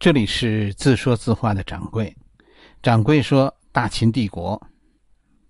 [0.00, 2.16] 这里是自说自话的掌柜。
[2.80, 4.68] 掌柜说：“大秦帝国。”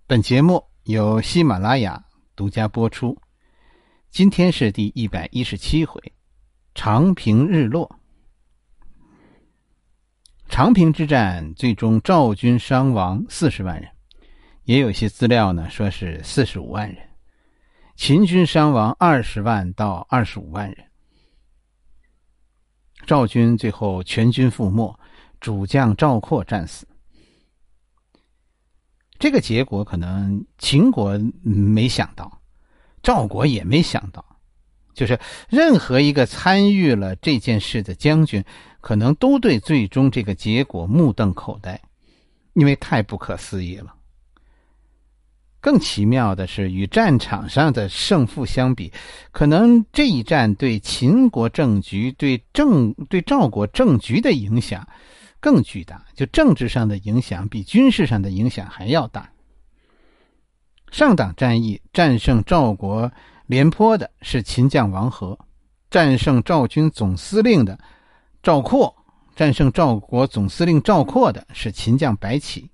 [0.08, 2.02] 本节目由喜马拉雅
[2.34, 3.15] 独家播出。
[4.08, 6.00] 今天是第一百一十七回，
[6.75, 7.95] 长平日落。
[10.49, 13.91] 长平之战最终赵军伤亡四十万人，
[14.65, 16.96] 也有些资料呢说是四十五万人。
[17.96, 20.88] 秦军伤亡二十万到二十五万人。
[23.09, 24.95] 赵军最后全军覆没，
[25.40, 26.86] 主将赵括战死。
[29.18, 32.42] 这个结果可能秦国没想到，
[33.02, 34.22] 赵国也没想到，
[34.92, 35.18] 就是
[35.48, 38.44] 任何一个参与了这件事的将军，
[38.82, 41.80] 可能都对最终这个结果目瞪口呆，
[42.52, 43.94] 因为太不可思议了。
[45.68, 48.90] 更奇妙的是，与战场上的胜负相比，
[49.32, 54.88] 可能这一战对秦国政局、对政、对赵国政局的影响
[55.41, 56.02] 更巨大。
[56.14, 59.30] 就政治上的影响，比军事上的影响还要大。
[60.91, 63.12] 上党战役战胜赵国
[63.44, 65.39] 廉颇的是秦将王和，
[65.91, 67.78] 战胜赵军总司令的
[68.42, 68.96] 赵括，
[69.36, 72.70] 战胜赵国总司令赵括的是秦将白起，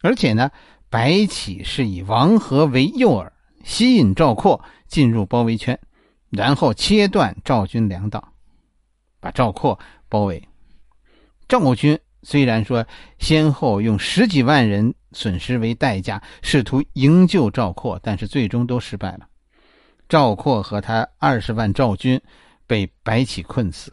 [0.00, 0.50] 而且呢。
[0.92, 3.30] 白起是以王和为诱饵，
[3.64, 5.80] 吸引赵括进入包围圈，
[6.28, 8.34] 然后切断赵军粮道，
[9.18, 9.78] 把赵括
[10.10, 10.46] 包围。
[11.48, 12.86] 赵军虽然说
[13.18, 19.26] 先后用十几万人损失为代价，试图营救赵括，但是最终都失败了。
[20.10, 22.20] 赵括和他二十万赵军
[22.66, 23.90] 被白起困死，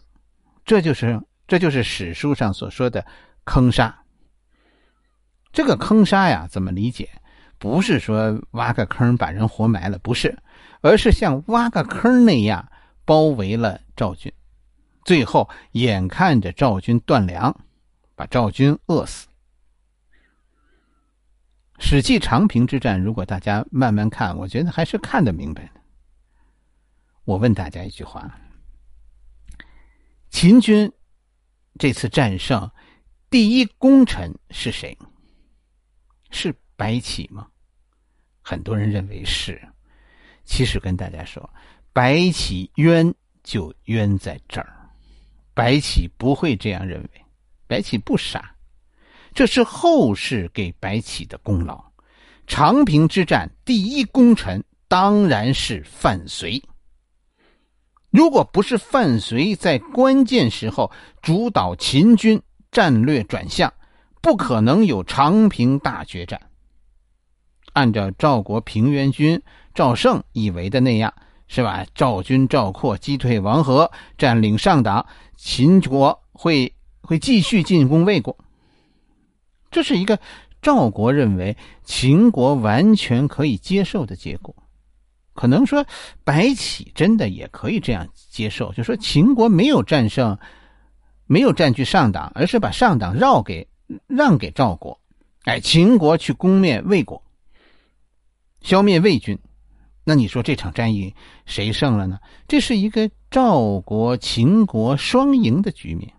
[0.66, 3.05] 这就是这就是史书上所说的
[3.45, 3.98] 坑杀。
[5.52, 7.09] 这个坑杀呀，怎么理解？
[7.58, 10.38] 不是说挖个坑把人活埋了，不是，
[10.81, 12.72] 而是像挖个坑那样
[13.03, 14.31] 包围了赵军，
[15.03, 17.53] 最后眼看着赵军断粮，
[18.16, 19.27] 把赵军饿死。
[21.81, 25.81] 《史记·长平之战》，如果大家慢慢看，我觉得还是看得明白的。
[27.26, 28.39] 我问大家一句话：
[30.30, 30.92] 秦军
[31.77, 32.71] 这次战胜
[33.30, 34.98] 第一功臣是谁？
[36.32, 37.48] 是白起吗？
[38.42, 39.62] 很多人认为是。
[40.45, 41.48] 其实跟大家说，
[41.94, 43.14] 白起冤
[43.44, 44.76] 就冤在这儿。
[45.54, 47.10] 白起不会这样认为，
[47.67, 48.56] 白起不傻，
[49.34, 51.84] 这是后世给白起的功劳。
[52.48, 56.64] 长平之战第一功臣当然是范睢。
[58.10, 60.92] 如果不是范睢在关键时候
[61.22, 62.42] 主导秦军
[62.72, 63.72] 战略转向。
[64.21, 66.39] 不可能有长平大决战。
[67.73, 69.41] 按照赵国平原君
[69.73, 71.13] 赵胜以为的那样，
[71.47, 71.85] 是吧？
[71.93, 75.05] 赵军赵括击退王和，占领上党，
[75.37, 78.35] 秦国会会继续进攻魏国。
[79.71, 80.19] 这是一个
[80.61, 84.55] 赵国认为秦国完全可以接受的结果。
[85.33, 85.86] 可能说
[86.25, 90.37] 白起真的也可以这样接受，就说秦国没有战胜，
[91.27, 93.67] 没有占据上党，而是把上党绕给。
[94.08, 95.00] 让给赵国，
[95.44, 97.23] 哎，秦国去攻灭魏国，
[98.61, 99.38] 消灭魏军，
[100.04, 102.20] 那你说这场战役谁胜了呢？
[102.48, 106.14] 这是一个赵国、秦国双赢的局面。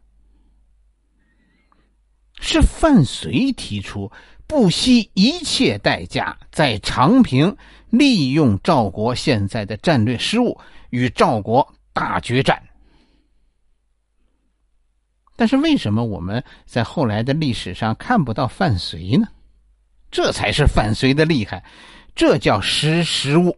[2.41, 4.10] 是范睢提出
[4.47, 7.54] 不惜一切代价在长平
[7.91, 12.69] 利用赵国现在的战略失误，与赵国大决战。
[15.40, 19.26] 但是为什么我们在后来的历史上看不到范睢呢？
[20.10, 21.64] 这才是范睢的厉害，
[22.14, 23.56] 这叫识时务。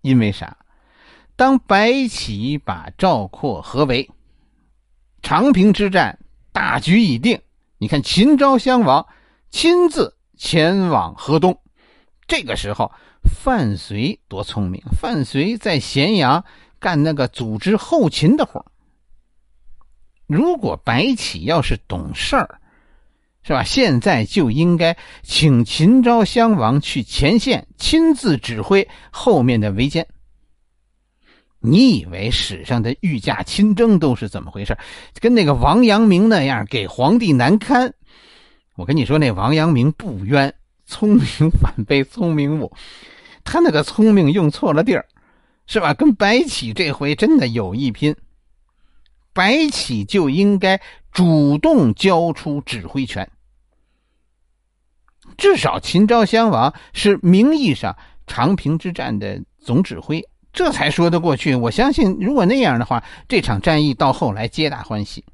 [0.00, 0.56] 因为啥？
[1.36, 4.08] 当白起把赵括合围，
[5.20, 6.18] 长平之战
[6.52, 7.38] 大局已定。
[7.76, 9.06] 你看秦昭襄王
[9.50, 11.60] 亲自前往河东，
[12.26, 12.90] 这个时候
[13.24, 14.82] 范睢多聪明！
[14.98, 16.42] 范睢在咸阳
[16.78, 18.64] 干那个组织后勤的活
[20.26, 22.60] 如果白起要是懂事儿，
[23.42, 23.62] 是吧？
[23.62, 30.04] 现在就应该请秦昭襄王去前线亲自指挥后面的围歼。
[31.60, 34.76] 你以为史上的御驾亲征都是怎么回事？
[35.20, 37.92] 跟那个王阳明那样给皇帝难堪？
[38.76, 40.54] 我跟你说，那王阳明不冤，
[40.84, 42.72] 聪明反被聪明误，
[43.44, 45.06] 他那个聪明用错了地儿，
[45.66, 45.94] 是吧？
[45.94, 48.14] 跟白起这回真的有一拼。
[49.34, 50.80] 白起就应该
[51.12, 53.28] 主动交出指挥权，
[55.36, 57.94] 至少秦昭襄王是名义上
[58.26, 61.54] 长平之战的总指挥，这才说得过去。
[61.54, 65.24] 我相信，如果那样的话，这场战役到后来皆大欢喜。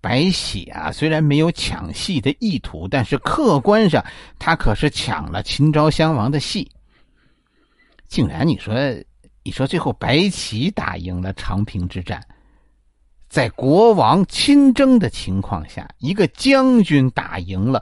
[0.00, 4.04] 白起啊，虽然没有抢戏的意图，但是客观上
[4.38, 6.70] 他可是抢了秦昭襄王的戏。
[8.08, 8.74] 竟然你说，
[9.46, 12.20] 你说最后白起打赢了长平之战，
[13.28, 17.80] 在国王亲征的情况下，一个将军打赢了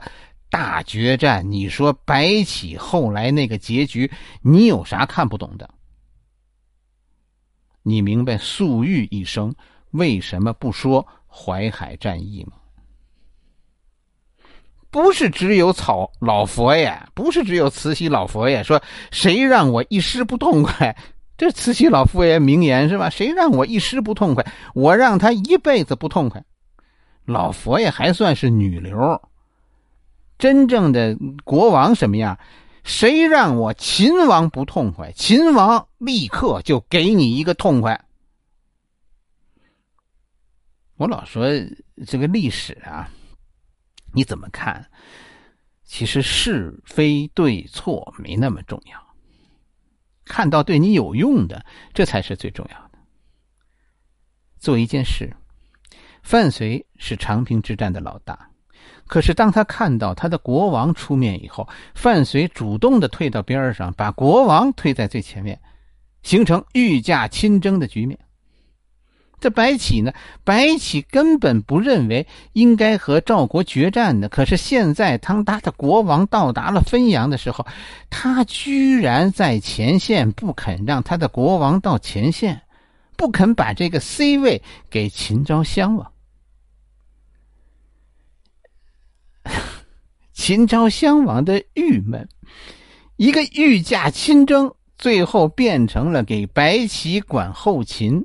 [0.51, 4.13] 大决战，你说白起后来那个结局，
[4.43, 5.67] 你有啥看不懂的？
[7.83, 9.55] 你明白粟裕一生
[9.93, 12.59] 为什么不说淮海战役吗？
[14.91, 20.95] 不是只有草老佛爷，不是只有慈禧老佛爷说谁让我一时不痛快？
[21.37, 23.11] 这慈禧老佛爷名言是吧？
[23.11, 26.45] 谁让我一时不痛快，我让他一辈子不痛快。
[27.25, 29.21] 老佛爷还算是女流，
[30.39, 32.39] 真正的国王什么样？
[32.85, 38.05] 谁让我秦王不痛快，秦王立刻就给你一个痛快。
[40.97, 41.47] 我老说
[42.07, 43.09] 这个历史啊，
[44.13, 44.87] 你怎么看？
[45.83, 49.14] 其实是非对错没那么重要，
[50.25, 52.99] 看到对你有用的，这才是最重要的。
[54.59, 55.31] 做一件事，
[56.23, 58.51] 范睢是长平之战的老大。
[59.07, 65.61] 可是，当他看到他的国王出面以后，范睢主动的退到边上，把国王推在最前面，
[66.23, 68.19] 形成御驾亲征的局面。
[69.41, 70.13] 这白起呢？
[70.43, 74.29] 白起根本不认为应该和赵国决战的。
[74.29, 77.67] 可是现在，当他的国王到达了汾阳的时候，
[78.09, 82.63] 他居然在前线不肯让他的国王到前线，
[83.17, 86.11] 不肯把这个 C 位给秦昭襄王。
[90.33, 92.27] 秦昭襄王的郁闷，
[93.17, 98.25] 一个御驾亲征，最后变成了给白起管后勤。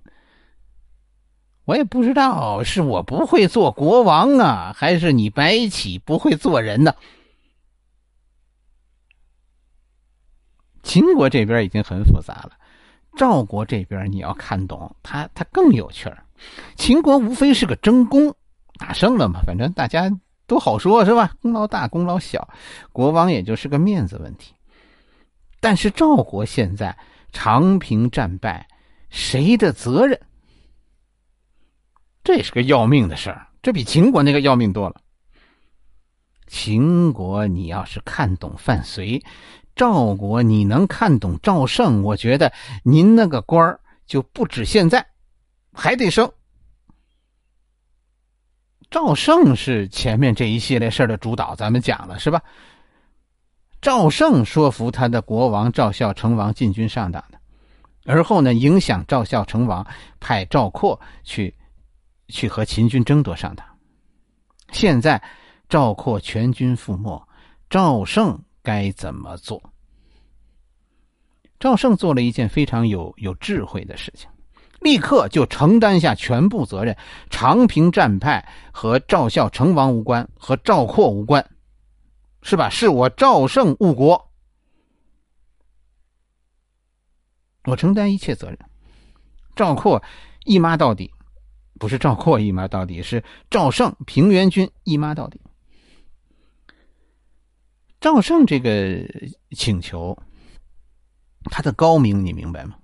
[1.69, 6.95] 我也不知道是我不会做国王啊，还是你白起不会做人呢？
[10.81, 12.53] 秦国这边已经很复杂了，
[13.15, 16.23] 赵国这边你要看懂，他他更有趣儿。
[16.75, 18.33] 秦国无非是个争功，
[18.79, 20.11] 打胜了嘛，反正大家。
[20.47, 21.31] 都好说，是吧？
[21.43, 22.49] 功劳大，功劳小，
[22.91, 24.55] 国王也就是个面子问题。
[25.59, 26.97] 但是赵国现在
[27.31, 28.67] 长平战败，
[29.11, 30.19] 谁的责任？
[32.23, 35.01] 这是个要命的事儿，这比秦国那个要命多了。
[36.47, 39.23] 秦国你要是看懂范睢，
[39.75, 42.51] 赵国你能看懂赵胜，我觉得
[42.83, 45.05] 您那个官儿就不止现在，
[45.73, 46.31] 还得升。
[48.89, 52.41] 赵胜是前面这一系列事儿的主导，咱们讲了是吧？
[53.81, 57.39] 赵胜说服他的国王赵孝成王进军上党的，
[58.05, 59.85] 而后呢，影响赵孝成王
[60.19, 61.55] 派赵括去
[62.29, 63.65] 去和秦军争夺上党。
[64.71, 65.21] 现在
[65.67, 67.27] 赵括全军覆没，
[67.69, 69.61] 赵胜该怎么做？
[71.59, 74.29] 赵胜做了一件非常有有智慧的事情。
[74.79, 76.95] 立刻就承担下全部责任。
[77.29, 81.45] 长平战败和赵孝成王无关，和赵括无关，
[82.41, 82.69] 是吧？
[82.69, 84.31] 是我赵胜误国，
[87.65, 88.57] 我承担一切责任。
[89.53, 90.01] 赵括
[90.45, 91.13] 一妈到底，
[91.79, 95.41] 不是赵括一妈到底，是赵胜平原君一妈到底。
[98.01, 99.03] 赵胜这个
[99.51, 100.17] 请求，
[101.45, 102.75] 他的高明，你明白吗？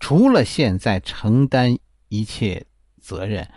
[0.00, 2.66] 除了现在承担一切
[3.00, 3.48] 责任，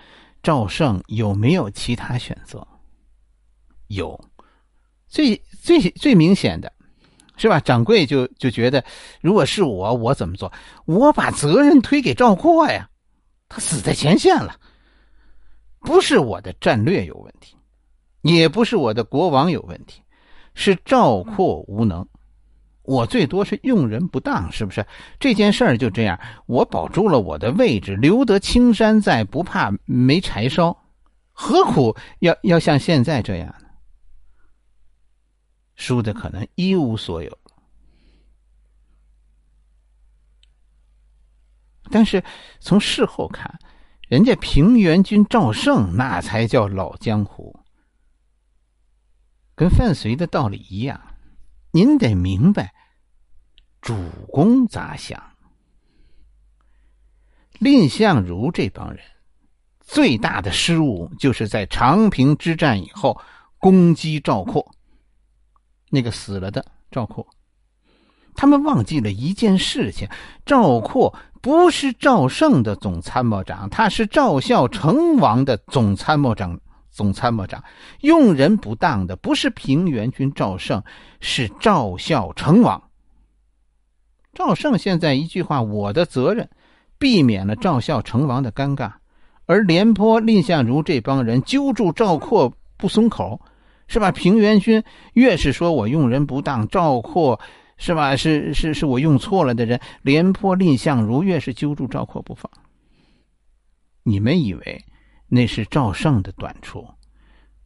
[0.43, 2.65] 赵胜有没有其他选择？
[3.87, 4.19] 有，
[5.07, 6.71] 最最最明显的，
[7.35, 7.59] 是吧？
[7.59, 8.83] 掌柜就就觉得，
[9.21, 10.51] 如果是我，我怎么做？
[10.85, 12.89] 我把责任推给赵括呀，
[13.49, 14.59] 他死在前线了。
[15.79, 17.55] 不是我的战略有问题，
[18.21, 20.01] 也不是我的国王有问题，
[20.53, 22.07] 是赵括无能。
[22.81, 24.85] 我最多是用人不当，是不是？
[25.19, 30.75] 这件事儿就这样，我保住了我的位置，留得青山在，不怕没柴烧，
[31.31, 33.67] 何苦要要像现在这样呢？
[35.75, 37.37] 输的可能一无所有。
[41.91, 42.23] 但是
[42.59, 43.59] 从事后看，
[44.07, 47.59] 人家平原君赵胜那才叫老江湖，
[49.55, 50.99] 跟范睢的道理一样。
[51.71, 52.73] 您得明白，
[53.81, 53.95] 主
[54.31, 55.21] 公咋想。
[57.59, 58.99] 蔺相如这帮人
[59.79, 63.19] 最大的失误，就是在长平之战以后
[63.57, 64.73] 攻击赵括，
[65.89, 67.27] 那个死了的赵括。
[68.35, 70.07] 他们忘记了一件事情：
[70.45, 71.17] 赵括
[71.47, 76.59] 不是赵胜的总参谋长，他是赵孝成王的总参谋长。
[76.91, 77.63] 总参谋长
[78.01, 80.83] 用人不当的不是平原君赵胜，
[81.21, 82.83] 是赵孝成王。
[84.33, 86.49] 赵胜现在一句话：“我的责任”，
[86.99, 88.91] 避免了赵孝成王的尴尬。
[89.45, 93.39] 而廉颇、蔺相如这帮人揪住赵括不松口，
[93.87, 94.11] 是吧？
[94.11, 97.39] 平原君越是说我用人不当，赵括
[97.77, 98.15] 是吧？
[98.15, 99.79] 是是是我用错了的人。
[100.01, 102.51] 廉颇、蔺相如越是揪住赵括不放。
[104.03, 104.85] 你们以为？
[105.29, 106.87] 那是赵胜的短处，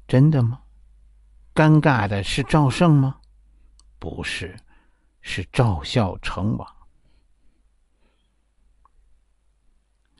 [0.08, 0.60] 真的吗？
[1.54, 3.18] 尴尬的是赵胜吗？
[4.00, 4.58] 不是，
[5.22, 6.68] 是赵孝成王。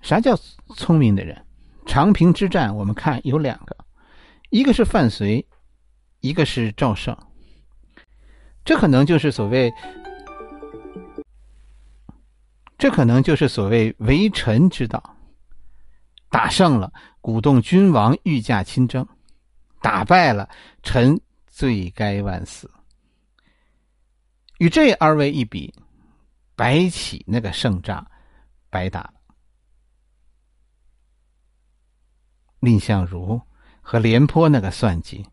[0.02, 0.36] 啥叫
[0.76, 1.46] 聪明的人？
[1.88, 3.76] 长平之战，我们看有两个，
[4.52, 5.44] 一个是范睢，
[6.20, 7.18] 一个是赵胜。
[8.64, 9.74] 这可能就是所谓，
[12.78, 15.18] 这可能就是所谓为臣之道。
[16.30, 19.04] 打胜了，鼓动君王御驾亲征；
[19.82, 20.50] 打败了，
[20.82, 22.72] 臣罪该万死。
[24.60, 25.74] 与这二位一比，
[26.56, 28.06] 白起那个胜仗
[28.70, 29.14] 白打了。
[32.60, 33.42] 蔺相如
[33.82, 35.26] 和廉颇那个算计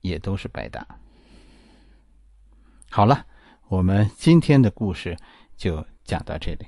[0.00, 0.86] 也都是白打。
[2.90, 3.26] 好了，
[3.68, 5.16] 我们今天的故事
[5.56, 6.66] 就讲到这里。